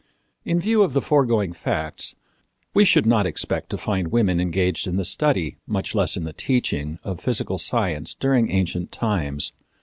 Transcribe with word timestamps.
In 0.43 0.59
view 0.59 0.81
of 0.81 0.93
the 0.93 1.01
foregoing 1.03 1.53
facts, 1.53 2.15
we 2.73 2.85
should 2.85 3.05
not 3.05 3.27
expect 3.27 3.69
to 3.69 3.77
find 3.77 4.07
women 4.07 4.39
engaged 4.41 4.87
in 4.87 4.95
the 4.95 5.05
study, 5.05 5.57
much 5.67 5.93
less 5.93 6.17
in 6.17 6.23
the 6.23 6.33
teaching, 6.33 6.97
of 7.03 7.19
physical 7.21 7.59
science 7.59 8.15
during 8.15 8.49
ancient 8.49 8.91
times. 8.91 9.53